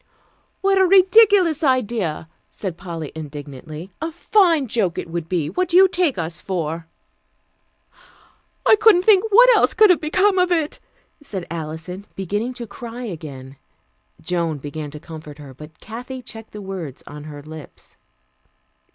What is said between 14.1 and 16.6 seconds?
Joan began to comfort her, but Kathy checked